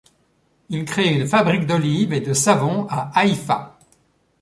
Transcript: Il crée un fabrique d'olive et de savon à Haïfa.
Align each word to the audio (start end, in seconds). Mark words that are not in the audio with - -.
Il 0.69 0.83
crée 0.85 1.21
un 1.21 1.27
fabrique 1.27 1.67
d'olive 1.67 2.11
et 2.11 2.21
de 2.21 2.33
savon 2.33 2.87
à 2.89 3.11
Haïfa. 3.13 3.77